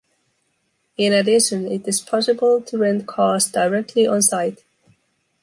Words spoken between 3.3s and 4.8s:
directly on site.